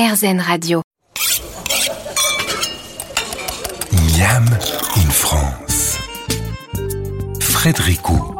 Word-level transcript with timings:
RZN 0.00 0.40
Radio. 0.40 0.80
Miam 3.92 4.46
in 4.96 5.10
France. 5.10 5.98
Frédéricot. 7.38 8.39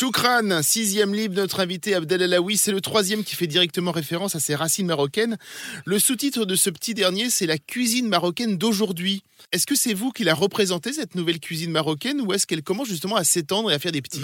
Choukran, 0.00 0.62
sixième 0.62 1.14
livre 1.14 1.34
de 1.34 1.42
notre 1.42 1.60
invité 1.60 1.94
Abdel 1.94 2.22
Alaoui, 2.22 2.56
c'est 2.56 2.72
le 2.72 2.80
troisième 2.80 3.22
qui 3.22 3.34
fait 3.36 3.46
directement 3.46 3.90
référence 3.92 4.34
à 4.34 4.40
ses 4.40 4.54
racines 4.54 4.86
marocaines. 4.86 5.36
Le 5.84 5.98
sous-titre 5.98 6.46
de 6.46 6.54
ce 6.56 6.70
petit 6.70 6.94
dernier, 6.94 7.28
c'est 7.28 7.44
La 7.44 7.58
cuisine 7.58 8.08
marocaine 8.08 8.56
d'aujourd'hui. 8.56 9.24
Est-ce 9.52 9.66
que 9.66 9.74
c'est 9.74 9.92
vous 9.92 10.10
qui 10.10 10.24
la 10.24 10.32
représentez, 10.32 10.94
cette 10.94 11.16
nouvelle 11.16 11.38
cuisine 11.38 11.70
marocaine, 11.70 12.22
ou 12.22 12.32
est-ce 12.32 12.46
qu'elle 12.46 12.62
commence 12.62 12.88
justement 12.88 13.16
à 13.16 13.24
s'étendre 13.24 13.70
et 13.70 13.74
à 13.74 13.78
faire 13.78 13.92
des 13.92 14.00
petits 14.00 14.22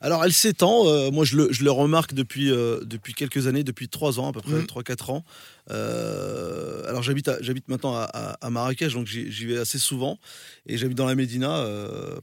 Alors 0.00 0.24
elle 0.24 0.32
s'étend, 0.32 0.86
euh, 0.88 1.10
moi 1.10 1.26
je 1.26 1.36
le, 1.36 1.52
je 1.52 1.62
le 1.62 1.70
remarque 1.70 2.14
depuis, 2.14 2.50
euh, 2.50 2.80
depuis 2.84 3.12
quelques 3.12 3.46
années, 3.48 3.64
depuis 3.64 3.90
trois 3.90 4.18
ans 4.18 4.30
à 4.30 4.32
peu 4.32 4.40
près, 4.40 4.52
Mhm. 4.52 4.66
3-4 4.66 5.10
ans. 5.10 5.24
Euh, 5.70 6.88
alors 6.88 7.02
j'habite, 7.02 7.28
maintenant 7.68 7.94
à, 7.94 8.04
à- 8.04 8.46
à 8.46 8.48
Marrakech, 8.48 8.94
donc 8.94 9.06
j'y, 9.06 9.44
vais 9.44 9.58
assez 9.58 9.78
souvent. 9.78 10.18
Et 10.66 10.78
j'habite 10.78 10.96
dans 10.96 11.04
la 11.06 11.14
Médina, 11.16 11.66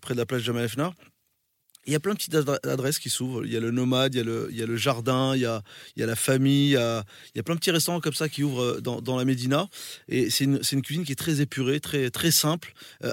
près 0.01 0.15
de 0.15 0.19
la 0.19 0.25
plage 0.25 0.41
Jamal. 0.41 0.67
Il 1.85 1.93
y 1.93 1.95
a 1.95 1.99
plein 1.99 2.13
de 2.13 2.17
petites 2.17 2.33
adre- 2.33 2.65
adresses 2.67 2.99
qui 2.99 3.09
s'ouvrent. 3.09 3.45
Il 3.45 3.51
y 3.51 3.57
a 3.57 3.59
le 3.59 3.71
nomade, 3.71 4.15
il 4.15 4.17
y 4.17 4.61
a 4.63 4.65
le, 4.65 4.77
jardin, 4.77 5.35
il 5.35 5.41
y 5.41 5.45
a, 5.45 5.61
la 5.97 6.15
famille, 6.15 6.71
il 6.71 7.35
y 7.35 7.39
a, 7.39 7.43
plein 7.43 7.55
de 7.55 7.59
petits 7.59 7.71
restaurants 7.71 7.99
comme 7.99 8.13
ça 8.13 8.29
qui 8.29 8.43
ouvrent 8.43 8.63
euh, 8.63 8.81
dans, 8.81 9.17
la 9.17 9.25
Médina. 9.25 9.67
Et 10.07 10.29
c'est 10.29 10.45
une, 10.45 10.81
cuisine 10.81 11.03
qui 11.03 11.11
est 11.11 11.15
très 11.15 11.41
épurée, 11.41 11.79
très, 11.79 12.31
simple. 12.31 12.73
Euh, 13.03 13.11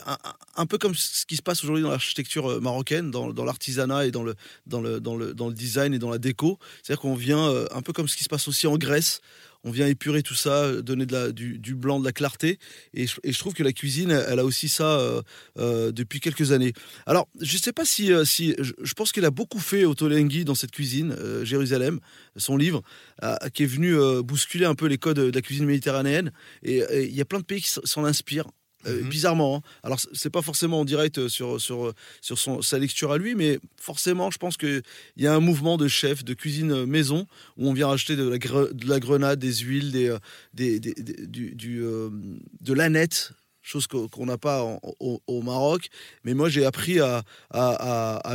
un, 0.56 0.66
peu 0.66 0.78
comme 0.78 0.94
ce 0.94 1.26
qui 1.26 1.36
se 1.36 1.42
passe 1.42 1.64
aujourd'hui 1.64 1.82
dans 1.82 1.90
l'architecture 1.90 2.50
euh, 2.50 2.60
marocaine, 2.60 3.10
dans, 3.10 3.44
l'artisanat 3.44 4.06
et 4.06 4.10
dans 4.10 4.22
le, 4.22 5.52
design 5.52 5.94
et 5.94 5.98
dans 5.98 6.10
la 6.10 6.18
déco. 6.18 6.58
C'est-à-dire 6.82 7.00
qu'on 7.00 7.14
vient, 7.14 7.52
un 7.72 7.82
peu 7.82 7.92
comme 7.92 8.08
ce 8.08 8.16
qui 8.16 8.24
se 8.24 8.28
passe 8.28 8.46
aussi 8.46 8.66
en 8.66 8.76
Grèce, 8.76 9.20
on 9.64 9.70
vient 9.70 9.86
épurer 9.86 10.22
tout 10.22 10.34
ça, 10.34 10.64
euh, 10.64 10.82
donner 10.82 11.06
du, 11.06 11.74
blanc, 11.74 12.00
de 12.00 12.04
la 12.04 12.12
clarté. 12.12 12.58
Et 12.94 13.06
je, 13.06 13.38
trouve 13.38 13.54
que 13.54 13.62
la 13.62 13.72
cuisine, 13.72 14.10
elle 14.10 14.38
a 14.38 14.44
aussi 14.44 14.68
ça 14.68 14.98
euh, 14.98 15.22
euh, 15.58 15.92
depuis 15.92 16.20
quelques 16.20 16.52
années. 16.52 16.72
Alors, 17.06 17.28
je 17.40 17.56
ne 17.56 17.60
sais 17.60 17.72
pas 17.72 17.84
si. 17.84 18.08
je, 18.08 18.94
pense 18.94 19.12
qu'il 19.12 19.24
a 19.24 19.30
beaucoup 19.30 19.58
fait 19.60 19.84
Ottolenghi 19.84 20.44
dans 20.44 20.54
cette 20.54 20.70
cuisine, 20.70 21.16
Jérusalem, 21.42 22.00
son 22.36 22.56
livre, 22.56 22.82
qui 23.54 23.62
est 23.62 23.66
venu 23.66 23.96
bousculer 24.22 24.66
un 24.66 24.74
peu 24.74 24.86
les 24.86 24.98
codes 24.98 25.18
de 25.18 25.30
la 25.34 25.42
cuisine 25.42 25.66
méditerranéenne. 25.66 26.32
Et 26.62 26.82
il 27.04 27.14
y 27.14 27.20
a 27.20 27.24
plein 27.24 27.38
de 27.38 27.44
pays 27.44 27.62
qui 27.62 27.70
s'en 27.70 28.04
inspirent. 28.04 28.50
Euh, 28.86 29.02
Mhm. 29.02 29.08
Bizarrement, 29.10 29.56
hein. 29.56 29.62
alors 29.82 29.98
c'est 30.12 30.30
pas 30.30 30.42
forcément 30.42 30.80
en 30.80 30.84
direct 30.84 31.18
euh, 31.18 31.28
sur, 31.28 31.60
sur, 31.60 31.92
sur 32.20 32.38
son, 32.38 32.62
sa 32.62 32.78
lecture 32.78 33.12
à 33.12 33.18
lui, 33.18 33.34
mais 33.34 33.58
forcément, 33.80 34.30
je 34.30 34.38
pense 34.38 34.56
qu'il 34.56 34.82
y 35.16 35.26
a 35.26 35.34
un 35.34 35.40
mouvement 35.40 35.76
de 35.76 35.86
chef, 35.88 36.24
de 36.24 36.34
cuisine 36.34 36.72
euh, 36.72 36.86
maison, 36.86 37.26
où 37.56 37.68
on 37.68 37.72
vient 37.72 37.90
acheter 37.90 38.16
de 38.16 38.26
la, 38.28 38.38
gre- 38.38 38.72
de 38.72 38.88
la 38.88 38.98
grenade, 39.00 39.38
des 39.38 39.54
huiles, 39.56 39.92
des, 39.92 40.08
euh, 40.08 40.18
des, 40.54 40.80
des- 40.80 40.94
des- 40.94 41.26
du, 41.26 41.54
du, 41.54 41.82
euh, 41.82 42.08
de 42.60 42.72
l'aneth, 42.72 43.32
chose 43.70 43.86
qu'o- 43.86 44.08
qu'on 44.08 44.26
n'a 44.26 44.38
pas 44.38 44.62
au, 44.98 45.42
Maroc. 45.42 45.88
Mais 46.24 46.34
moi, 46.34 46.48
j'ai 46.48 46.64
appris 46.64 46.98
à, 47.00 47.22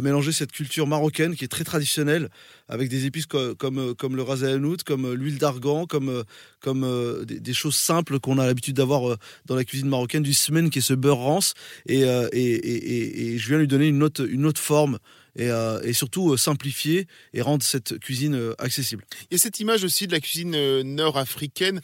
mélanger 0.02 0.31
cette 0.31 0.52
culture 0.52 0.88
marocaine 0.88 1.36
qui 1.36 1.44
est 1.44 1.50
très 1.50 1.64
traditionnelle, 1.64 2.30
avec 2.69 2.89
des 2.89 3.05
épices 3.05 3.25
co- 3.25 3.56
comme, 3.56 3.95
comme 3.95 4.16
le 4.16 4.23
ras 4.23 4.41
el 4.41 4.61
comme 4.86 5.06
euh, 5.06 5.13
l'huile 5.13 5.38
d'argan, 5.38 5.86
comme, 5.86 6.09
euh, 6.09 6.23
euh, 6.67 7.25
des, 7.25 7.53
choses 7.53 7.75
simples 7.75 8.19
qu'on 8.19 8.39
a 8.39 8.45
l'habitude 8.45 8.75
d'avoir 8.75 9.17
dans 9.45 9.56
la 9.56 9.63
cuisine 9.63 9.88
marocaine, 9.89 10.23
du 10.23 10.33
semaine 10.33 10.69
qui 10.69 10.80
est 10.80 10.81
ce 10.81 10.94
beurre 10.94 11.17
rance. 11.17 11.53
Et, 11.88 12.02
je 12.02 13.47
viens 13.47 13.58
lui 13.58 13.67
donner 13.67 13.88
une 13.88 14.03
autre, 14.03 14.61
forme. 14.61 15.00
Et, 15.38 15.50
surtout 15.94 16.38
simplifier 16.38 17.08
et 17.33 17.41
rendre 17.41 17.63
cette 17.63 18.00
cuisine 18.00 18.53
accessible. 18.58 19.03
Il 19.30 19.33
y 19.33 19.36
a 19.36 19.38
cette 19.38 19.59
image 19.59 19.83
aussi 19.83 20.08
de 20.08 20.13
la 20.13 20.22
cuisine 20.22 20.81
nord-africaine, 20.81 21.81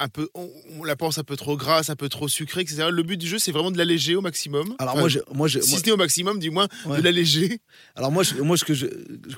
un 0.00 0.08
peu, 0.08 0.28
on, 0.34 0.48
on 0.78 0.84
la 0.84 0.96
pense 0.96 1.18
un 1.18 1.22
peu 1.24 1.36
trop 1.36 1.56
grasse, 1.56 1.90
un 1.90 1.94
peu 1.96 2.08
trop 2.08 2.26
sucrée, 2.26 2.62
etc. 2.62 2.88
Le 2.90 3.02
but 3.02 3.16
du 3.18 3.26
jeu, 3.28 3.38
c'est 3.38 3.52
vraiment 3.52 3.70
de 3.70 3.78
l'alléger 3.78 4.16
au 4.16 4.20
maximum. 4.22 4.74
Alors 4.78 4.94
Enfin, 4.94 5.00
moi, 5.00 5.08
j'ai- 5.08 5.20
moi, 5.32 5.46
j'ai- 5.48 5.62
si 5.62 5.76
ce 5.76 5.84
n'est 5.84 5.92
au 5.92 5.96
maximum, 5.96 6.38
du 6.38 6.50
moins 6.50 6.66
Ouais. 6.86 6.98
de 6.98 7.02
l'alléger. 7.02 7.60
Alors 7.94 8.10
moi, 8.10 8.22
je- 8.22 8.34
moi 8.36 8.56
ce 8.56 8.64
que 8.64 8.74
je, 8.74 8.86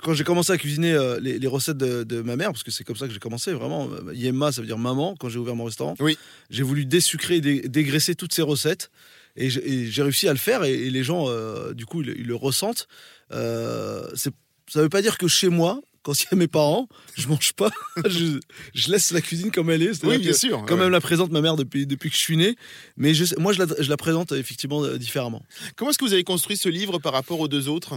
quand 0.02 0.14
j'ai 0.14 0.24
commencé 0.24 0.52
à 0.52 0.56
cuisiner 0.58 0.92
euh, 0.92 1.18
les, 1.20 1.38
les 1.38 1.46
recettes 1.48 1.76
de, 1.78 2.04
de 2.04 2.22
ma 2.22 2.36
mère, 2.36 2.52
parce 2.52 2.62
que 2.62 2.70
c'est 2.70 2.84
comme 2.84 2.96
ça 2.96 3.06
que 3.08 3.12
j'ai 3.12 3.18
commencé, 3.18 3.52
vraiment, 3.52 3.88
euh, 3.90 4.14
Yemma, 4.14 4.52
ça 4.52 4.60
veut 4.60 4.66
dire 4.66 4.78
maman, 4.78 5.14
quand 5.18 5.28
j'ai 5.28 5.38
ouvert 5.38 5.56
mon 5.56 5.64
restaurant, 5.64 5.94
Oui. 6.00 6.16
j'ai 6.48 6.62
voulu 6.62 6.86
désucrer 6.86 7.40
dé- 7.40 7.62
dégraisser 7.68 8.14
toutes 8.14 8.32
ces 8.32 8.42
recettes, 8.42 8.90
et 9.36 9.50
j'ai 9.50 10.02
réussi 10.02 10.28
à 10.28 10.32
le 10.32 10.38
faire, 10.38 10.62
et, 10.64 10.90
les 10.90 11.02
gens, 11.02 11.24
euh, 11.28 11.72
du 11.74 11.86
coup, 11.86 12.02
ils, 12.02 12.14
ils 12.18 12.26
le 12.26 12.34
ressentent. 12.36 12.86
Euh, 13.32 14.06
c'est- 14.14 14.32
ça 14.70 14.80
veut 14.82 14.88
pas 14.88 15.02
dire 15.02 15.18
que 15.18 15.26
chez 15.28 15.48
moi, 15.48 15.80
quand 16.02 16.20
il 16.20 16.26
y 16.30 16.34
a 16.34 16.36
mes 16.36 16.48
parents, 16.48 16.88
je 17.16 17.28
mange 17.28 17.52
pas, 17.52 17.70
je, 18.06 18.38
je 18.74 18.90
laisse 18.90 19.10
la 19.12 19.20
cuisine 19.20 19.50
comme 19.50 19.70
elle 19.70 19.82
est. 19.82 20.04
Oui, 20.04 20.18
bien 20.18 20.32
sûr. 20.32 20.64
Quand 20.66 20.74
ouais. 20.74 20.80
même 20.80 20.90
la 20.90 21.00
présente 21.00 21.30
ma 21.30 21.40
mère 21.40 21.56
depuis, 21.56 21.86
depuis 21.86 22.10
que 22.10 22.16
je 22.16 22.20
suis 22.20 22.36
né, 22.36 22.56
mais 22.96 23.14
je, 23.14 23.24
moi 23.38 23.52
je 23.52 23.62
la, 23.62 23.66
je 23.78 23.88
la 23.88 23.96
présente 23.96 24.32
effectivement 24.32 24.82
euh, 24.84 24.98
différemment. 24.98 25.42
Comment 25.76 25.90
est-ce 25.90 25.98
que 25.98 26.04
vous 26.04 26.12
avez 26.12 26.24
construit 26.24 26.56
ce 26.56 26.68
livre 26.68 26.98
par 26.98 27.12
rapport 27.12 27.40
aux 27.40 27.48
deux 27.48 27.68
autres? 27.68 27.94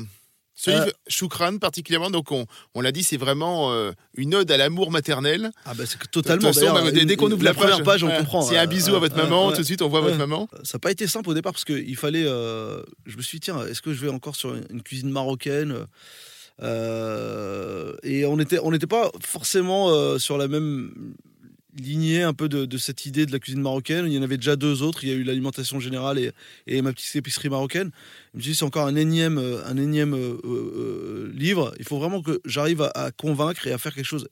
Ce 0.57 0.71
Euh, 0.71 0.85
livre, 0.85 0.93
Choukran 1.09 1.57
particulièrement, 1.57 2.09
donc 2.09 2.31
on, 2.31 2.45
on 2.75 2.81
l'a 2.81 2.93
dit, 2.93 3.03
c'est 3.03 3.17
vraiment 3.17 3.73
euh, 3.73 3.91
une 4.15 4.33
ode 4.35 4.49
à 4.51 4.55
l'amour 4.55 4.89
maternel. 4.89 5.51
Ah 5.65 5.73
bah 5.73 5.83
c'est 5.85 5.99
De 5.99 6.05
totalement. 6.07 6.49
toute 6.51 6.61
façon, 6.61 6.73
d'ailleurs, 6.73 7.05
dès, 7.05 7.15
qu'on 7.17 7.29
ouvre 7.29 7.43
la, 7.43 7.53
première 7.53 7.83
page, 7.83 8.05
on 8.05 8.09
comprend. 8.09 8.41
C'est 8.41 8.55
un 8.57 8.65
bisou 8.65 8.95
à 8.95 8.99
votre 8.99 9.17
Euh, 9.17 9.23
maman, 9.23 9.51
tout 9.51 9.57
de 9.59 9.65
suite 9.65 9.81
on 9.81 9.89
voit 9.89 9.99
votre 9.99 10.17
maman. 10.17 10.47
Ça 10.63 10.75
n'a 10.77 10.79
pas 10.79 10.91
été 10.91 11.07
simple 11.07 11.29
au 11.29 11.33
départ 11.33 11.51
parce 11.51 11.65
qu'il 11.65 11.97
fallait. 11.97 12.23
euh, 12.25 12.81
je 13.05 13.17
me 13.17 13.21
suis 13.21 13.39
dit, 13.39 13.45
tiens, 13.45 13.65
est-ce 13.67 13.81
que 13.81 13.93
je 13.93 13.99
vais 13.99 14.07
encore 14.09 14.37
sur 14.37 14.55
une 14.55 14.81
cuisine 14.81 15.09
marocaine 15.09 15.71
Euh, 15.73 15.85
Et 16.61 18.25
on 18.25 18.37
n'était 18.37 18.59
on 18.59 18.71
n'était 18.71 18.87
pas 18.87 19.11
forcément 19.21 19.89
euh, 19.89 20.17
sur 20.17 20.37
la 20.37 20.47
même 20.47 21.13
lignée 21.77 22.21
un 22.23 22.33
peu 22.33 22.47
de, 22.47 22.63
de 22.63 22.77
cette 22.77 23.05
idée 23.05 23.25
de 23.25 23.33
la 23.33 23.39
cuisine 23.39 23.61
marocaine. 23.61 24.05
Il 24.07 24.13
y 24.13 24.17
en 24.17 24.21
avait 24.21 24.37
déjà 24.37 24.55
deux 24.55 24.81
autres. 24.81 25.03
Il 25.03 25.09
y 25.09 25.11
a 25.11 25.15
eu 25.15 25.23
l'alimentation 25.23 25.81
générale 25.81 26.17
et, 26.17 26.31
et 26.67 26.81
ma 26.81 26.93
petite 26.93 27.13
épicerie 27.17 27.49
marocaine. 27.49 27.91
Je 28.33 28.37
me 28.37 28.41
suis 28.41 28.51
dit, 28.51 28.55
c'est 28.57 28.63
encore 28.63 28.87
un 28.87 28.95
énième, 28.95 29.37
euh, 29.37 29.61
un 29.65 29.75
énième 29.75 30.13
euh, 30.13 30.37
euh, 30.45 31.31
livre. 31.33 31.73
Il 31.77 31.83
faut 31.83 31.97
vraiment 31.99 32.21
que 32.21 32.39
j'arrive 32.45 32.81
à, 32.81 32.91
à 32.95 33.11
convaincre 33.11 33.67
et 33.67 33.73
à 33.73 33.77
faire 33.77 33.93
quelque 33.93 34.05
chose, 34.05 34.29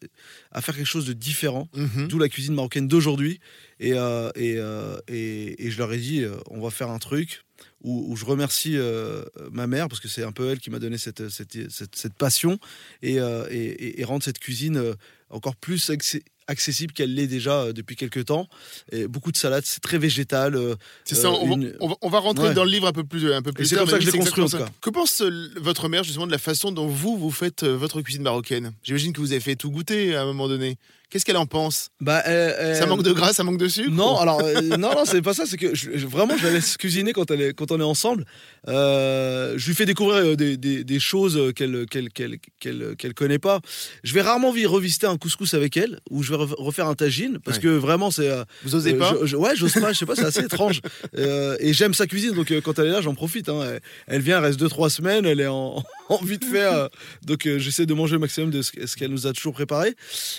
à 0.53 0.61
faire 0.61 0.73
quelque 0.75 0.87
chose 0.87 1.05
de 1.05 1.11
différent 1.13 1.67
Mhm. 1.75 2.07
d'où 2.07 2.17
la 2.17 2.29
cuisine 2.29 2.53
marocaine 2.53 2.87
d'aujourd'hui. 2.87 3.41
Et, 3.81 3.91
euh, 3.93 4.29
et, 4.35 4.55
euh, 4.57 4.95
et, 5.09 5.65
et 5.65 5.69
je 5.69 5.77
leur 5.79 5.91
ai 5.91 5.97
dit, 5.97 6.23
euh, 6.23 6.35
on 6.49 6.61
va 6.61 6.69
faire 6.69 6.89
un 6.91 6.99
truc 6.99 7.43
où, 7.81 8.11
où 8.11 8.15
je 8.15 8.25
remercie 8.25 8.77
euh, 8.77 9.23
ma 9.51 9.67
mère, 9.67 9.87
parce 9.89 9.99
que 9.99 10.07
c'est 10.07 10.23
un 10.23 10.31
peu 10.31 10.49
elle 10.49 10.59
qui 10.59 10.69
m'a 10.69 10.79
donné 10.79 10.97
cette, 10.97 11.29
cette, 11.29 11.69
cette, 11.71 11.95
cette 11.95 12.13
passion, 12.13 12.59
et, 13.01 13.19
euh, 13.19 13.45
et, 13.51 13.99
et- 13.99 14.03
rendre 14.03 14.23
cette 14.23 14.39
cuisine 14.39 14.77
euh, 14.77 14.93
encore 15.29 15.55
plus 15.55 15.91
accessible 16.47 16.91
qu'elle 16.93 17.13
l'est 17.13 17.27
déjà 17.27 17.71
depuis 17.73 17.95
quelques 17.95 18.25
temps. 18.25 18.47
Et 18.91 19.07
beaucoup 19.07 19.31
de 19.31 19.37
salades, 19.37 19.63
c'est 19.65 19.79
très 19.81 19.97
végétal. 19.97 20.55
euh, 20.55 20.75
C'est 21.05 21.15
ça, 21.15 21.31
on, 21.31 21.47
va- 21.47 21.53
une- 21.55 21.75
on 21.79 21.87
va, 21.87 21.95
on 22.01 22.09
va 22.09 22.19
rentrer 22.19 22.49
Ouais. 22.49 22.53
dans 22.53 22.65
le 22.65 22.69
livre 22.71 22.87
un 22.87 22.91
peu 22.91 23.03
plus, 23.05 23.31
un 23.33 23.41
peu 23.41 23.53
plus 23.53 23.65
c'est 23.65 23.75
comme 23.77 23.87
ça 23.89 23.97
que 23.97 24.03
je 24.05 24.11
l'ai 24.11 24.17
construit, 24.17 24.43
en 24.43 24.47
tout 24.49 24.57
ça. 24.57 24.69
Que 24.81 24.89
pense 24.89 25.21
votre 25.57 25.87
mère 25.87 26.03
justement 26.03 26.27
de 26.27 26.31
la 26.31 26.37
façon 26.37 26.71
dont 26.71 26.87
vous, 26.87 27.17
vous 27.17 27.31
faites 27.31 27.63
votre 27.63 28.01
cuisine 28.01 28.23
marocaine? 28.23 28.73
J'imagine 28.83 29.13
que 29.13 29.21
vous 29.21 29.31
avez 29.31 29.39
fait 29.41 29.55
tout 29.55 29.71
goûter 29.71 30.15
à 30.15 30.21
un 30.23 30.25
moment 30.25 30.47
donné. 30.49 30.77
Qu'est-ce 31.13 31.25
qu'elle 31.25 31.37
en 31.37 31.45
pense? 31.45 31.89
Bah, 32.01 32.23
elle- 32.25 32.55
elle- 32.57 32.75
Ça 32.75 32.87
manque 32.87 33.03
de 33.03 33.11
gras, 33.13 33.33
ça 33.33 33.43
manque 33.43 33.59
de 33.59 33.67
sucre 33.67 33.91
Non, 33.91 34.17
alors 34.17 34.41
euh, 34.41 34.61
non, 34.79 34.95
non, 34.95 35.05
c'est 35.05 35.21
pas 35.21 35.35
ça. 35.35 35.45
C'est 35.45 35.57
que 35.57 35.75
je- 35.75 35.91
je- 35.93 36.07
vraiment, 36.07 36.35
je 36.35 36.43
la 36.47 36.53
laisse 36.53 36.75
cuisiner 36.75 37.13
quand 37.13 37.29
elle 37.29 37.41
est, 37.41 37.53
quand 37.53 37.71
on 37.71 37.79
est 37.79 37.83
ensemble. 37.83 38.25
Euh, 38.67 39.53
je 39.57 39.67
lui 39.67 39.75
fais 39.75 39.85
découvrir 39.85 40.25
euh, 40.25 40.35
des, 40.35 40.57
des- 40.57 40.83
des 40.83 40.99
choses 40.99 41.53
qu'elle, 41.55 41.85
qu'elle, 41.85 42.09
qu'elle, 42.09 42.37
qu'elle, 42.59 42.95
qu'elle 42.97 43.13
connaît 43.13 43.37
pas. 43.37 43.59
Je 44.03 44.13
vais 44.15 44.21
rarement 44.21 44.51
vi- 44.51 44.65
revisiter 44.65 45.05
un 45.05 45.17
couscous 45.17 45.53
avec 45.53 45.77
elle, 45.77 45.99
ou 46.09 46.23
je 46.23 46.31
vais 46.33 46.43
re- 46.43 46.55
refaire 46.57 46.87
un 46.87 46.95
tagine, 46.95 47.37
parce 47.45 47.57
Ouais. 47.57 47.63
que 47.63 47.69
vraiment, 47.69 48.09
c'est. 48.09 48.27
euh, 48.29 48.43
Vous 48.63 48.73
osez 48.73 48.93
euh, 48.95 48.97
pas? 48.97 49.15
je- 49.21 49.27
je- 49.27 49.35
Ouais, 49.37 49.55
j'ose 49.55 49.73
pas. 49.73 49.93
Je 49.93 49.99
sais 49.99 50.05
pas, 50.07 50.15
c'est 50.15 50.25
assez 50.25 50.41
étrange. 50.45 50.81
Euh, 51.17 51.55
et 51.59 51.73
j'aime 51.73 51.93
sa 51.93 52.07
cuisine, 52.07 52.31
donc 52.33 52.49
euh, 52.51 52.59
quand 52.59 52.79
elle 52.79 52.87
est 52.87 52.91
là, 52.91 53.01
j'en 53.01 53.13
profite. 53.13 53.47
hein. 53.49 53.59
Elle, 53.63 53.81
elle 54.07 54.21
vient, 54.21 54.37
elle 54.39 54.45
reste 54.45 54.59
deux 54.59 54.67
trois 54.69 54.89
semaines, 54.89 55.25
elle 55.25 55.39
est 55.41 55.47
en, 55.47 55.83
en 56.09 56.23
vite 56.23 56.45
fait. 56.45 56.63
euh, 56.63 56.87
donc 57.23 57.45
euh, 57.45 57.57
j'essaie 57.59 57.85
de 57.85 57.93
manger 57.93 58.13
le 58.13 58.19
maximum 58.19 58.51
de 58.51 58.61
ce, 58.61 58.95
qu'elle 58.95 59.11
nous 59.11 59.27
a 59.27 59.33
toujours 59.33 59.53
préparé. 59.53 59.95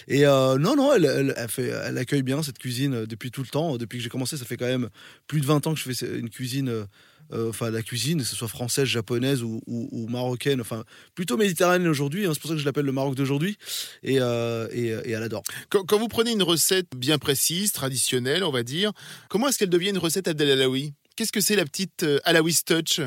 Et 0.09 0.27
euh, 0.27 0.59
non, 0.59 0.77
non, 0.77 0.93
elle, 0.93 1.35
elle, 1.37 1.49
fait, 1.49 1.69
elle 1.69 1.99
accueille 1.99 2.23
bien 2.23 2.43
cette 2.43 2.59
cuisine 2.59 3.07
depuis 3.07 3.31
tout 3.31 3.43
le 3.43 3.49
temps. 3.49 3.77
Depuis 3.77 3.99
que 3.99 4.05
j'ai 4.05 4.11
commencé, 4.11 4.37
ça 4.37 4.45
fait 4.45 4.57
quand 4.57 4.67
même 4.67 4.89
plus 5.27 5.41
de 5.41 5.47
20 5.47 5.67
ans 5.67 5.75
que 5.75 5.81
je 5.81 5.91
fais 5.91 6.19
une 6.19 6.31
cuisine, 6.31 6.87
enfin 7.33 7.71
la 7.71 7.83
cuisine, 7.83 8.19
que 8.19 8.25
ce 8.25 8.37
soit 8.37 8.49
française, 8.49 8.87
japonaise 8.87 9.43
ou, 9.43 10.07
marocaine, 10.09 10.61
enfin 10.61 10.85
plutôt 11.15 11.37
méditerranéenne 11.37 11.89
aujourd'hui. 11.89 12.27
hein, 12.27 12.31
c'est 12.35 12.41
pour 12.41 12.49
ça 12.49 12.55
que 12.55 12.61
je 12.61 12.67
l'appelle 12.67 12.87
le 12.87 12.93
Maroc 12.93 13.15
d'aujourd'hui. 13.15 13.57
Et, 14.03 14.17
elle 14.17 15.23
adore. 15.23 15.43
Quand, 15.69 15.99
vous 15.99 16.09
prenez 16.09 16.33
une 16.33 16.43
recette 16.43 16.89
bien 16.97 17.19
précise, 17.19 17.73
traditionnelle, 17.73 18.45
on 18.45 18.53
va 18.53 18.63
dire, 18.63 18.93
comment 19.29 19.49
est-ce 19.49 19.59
qu'elle 19.59 19.71
devient 19.71 19.91
une 19.91 19.99
recette 19.99 20.29
Abdel 20.29 20.51
Alaoui? 20.51 20.95
Qu'est-ce 21.17 21.33
que 21.33 21.41
c'est 21.41 21.57
la 21.57 21.65
petite 21.65 22.03
euh, 22.03 22.19
Alaoui's 22.25 22.65
touch 22.65 23.01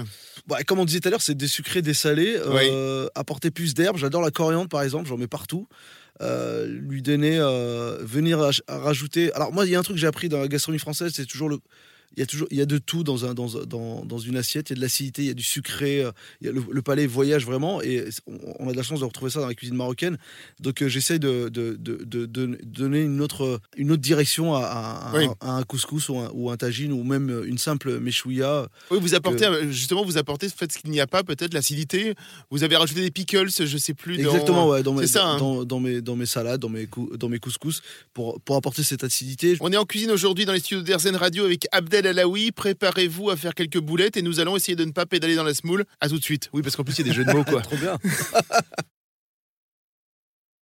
Bah, 0.48 0.64
comme 0.64 0.80
on 0.80 0.86
disait 0.86 1.00
tout 1.02 1.10
à 1.10 1.12
l'heure, 1.12 1.22
c'est 1.22 1.36
des 1.36 1.48
sucrés, 1.48 1.82
des 1.82 1.94
salés. 1.94 2.38
euh, 2.72 3.08
apporter 3.16 3.52
plus 3.52 3.74
d'herbes. 3.74 3.98
J'adore 3.98 4.22
la 4.22 4.32
coriandre, 4.32 4.70
par 4.70 4.82
exemple. 4.82 5.08
J'en 5.10 5.18
mets 5.18 5.28
partout. 5.28 5.68
Euh, 6.22 6.66
lui 6.66 7.02
donner, 7.02 7.38
euh, 7.38 7.98
venir 8.02 8.40
rajouter. 8.68 9.32
Alors 9.34 9.52
moi, 9.54 9.66
il 9.66 9.72
y 9.72 9.76
a 9.76 9.80
un 9.80 9.84
truc 9.84 9.98
que 9.98 10.02
j'ai 10.02 10.08
appris 10.08 10.30
dans 10.30 10.40
la 10.40 10.48
gastronomie 10.48 10.80
française, 10.80 11.12
c'est 11.16 11.26
toujours 11.26 11.50
le. 11.50 11.60
Il 12.18 12.20
y 12.20 12.24
a 12.24 12.26
toujours, 12.26 12.48
il 12.52 12.58
y 12.58 12.62
a 12.62 12.66
de 12.66 12.78
tout 12.80 13.04
dans 13.04 13.26
un 13.26 13.34
dans, 13.34 13.48
dans, 13.66 14.04
dans 14.04 14.18
une 14.18 14.36
assiette. 14.36 14.70
Il 14.70 14.74
y 14.74 14.76
a 14.76 14.78
de 14.78 14.82
l'acidité, 14.82 15.22
il 15.22 15.28
y 15.28 15.32
a 15.32 15.36
du 15.36 15.44
sucré. 15.44 16.04
euh, 16.04 16.12
il 16.42 16.48
y 16.48 16.50
a 16.50 16.54
le, 16.54 16.62
le 16.70 16.82
palais 16.82 17.06
voyage 17.08 17.46
vraiment, 17.46 17.82
et 17.82 18.06
on, 18.28 18.38
on 18.60 18.68
a 18.70 18.72
de 18.72 18.78
la 18.78 18.84
chance 18.84 19.00
de 19.00 19.06
retrouver 19.06 19.32
ça 19.32 19.40
dans 19.40 19.48
la 19.48 19.54
cuisine 19.54 19.76
marocaine. 19.78 20.18
Donc 20.60 20.82
euh, 20.82 20.90
j'essaye 20.90 21.20
de, 21.20 21.48
de, 21.50 21.78
de, 21.80 22.58
donner 22.66 23.02
une 23.04 23.22
autre 23.22 23.62
une 23.78 23.92
autre 23.92 24.02
direction 24.02 24.56
à, 24.56 24.64
à- 24.64 25.10
à 25.12 25.18
Oui. 25.18 25.26
un, 25.42 25.48
à 25.48 25.52
un 25.58 25.64
couscous 25.64 26.10
ou 26.10 26.18
un, 26.18 26.32
ou 26.34 26.50
un 26.50 26.58
tagine 26.58 26.92
ou 26.92 27.04
même 27.04 27.44
une 27.46 27.58
simple 27.60 28.00
meshouya. 28.00 28.68
Oui, 28.92 28.98
vous 29.00 29.14
apportez, 29.14 29.46
euh, 29.46 29.70
justement, 29.72 30.04
vous 30.04 30.18
apportez, 30.18 30.50
faites 30.50 30.72
ce 30.74 30.80
qu'il 30.80 30.90
n'y 30.90 31.00
a 31.00 31.08
pas, 31.08 31.24
peut-être 31.24 31.54
l'acidité. 31.54 32.16
Vous 32.50 32.64
avez 32.64 32.76
rajouté 32.78 33.02
des 33.02 33.12
pickles, 33.12 33.50
je 33.50 33.78
sais 33.78 33.94
plus. 33.94 34.18
dans- 34.18 34.24
Exactement, 34.32 34.68
ouais, 34.70 34.82
dans 34.82 34.94
mes, 34.94 35.06
ça, 35.08 35.28
hein. 35.28 35.38
dans, 35.38 35.64
dans 35.66 35.80
mes 35.80 36.02
dans 36.02 36.16
mes 36.16 36.26
salades, 36.26 36.60
dans 36.62 36.70
mes 36.70 36.88
cou- 36.88 37.16
dans 37.16 37.30
mes 37.30 37.40
couscous 37.40 37.82
pour 38.16 38.40
pour 38.42 38.56
apporter 38.56 38.82
cette 38.82 39.04
acidité. 39.04 39.56
On 39.60 39.72
est 39.72 39.78
en 39.78 39.86
cuisine 39.86 40.10
aujourd'hui 40.10 40.46
dans 40.46 40.54
les 40.54 40.60
studios 40.60 40.82
d'Airzen 40.82 41.16
Radio 41.16 41.46
avec 41.46 41.68
Abdel 41.72 42.07
Alaoui. 42.08 42.52
Préparez-vous 42.52 43.30
à 43.30 43.38
faire 43.38 43.54
quelques 43.54 43.80
boulettes 43.80 44.18
et 44.18 44.22
nous 44.22 44.40
allons 44.40 44.56
essayer 44.56 44.76
de 44.76 44.86
ne 44.86 44.92
pas 44.92 45.06
pédaler 45.06 45.36
dans 45.36 45.44
la 45.44 45.54
semoule. 45.54 45.86
À 46.02 46.10
tout 46.10 46.18
de 46.18 46.24
suite. 46.24 46.50
Oui, 46.54 46.62
parce 46.62 46.76
qu'en 46.76 46.84
plus, 46.84 46.94
il 47.00 47.06
y 47.06 47.10
a 47.10 47.12
des 47.12 47.16
jeux 47.16 47.26
de 47.26 47.32
mots, 47.32 47.44
quoi. 47.48 47.62
Trop 47.62 47.78
bien. 47.78 47.98